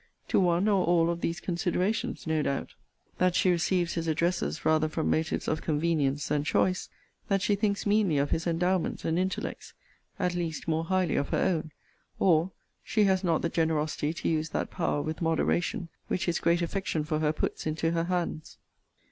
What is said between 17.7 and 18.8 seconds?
her hands.'